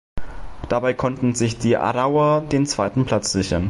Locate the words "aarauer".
1.77-2.41